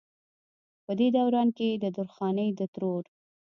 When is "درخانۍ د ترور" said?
1.97-3.03